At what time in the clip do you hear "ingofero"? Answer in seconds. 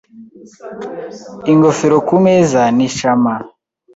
1.51-1.97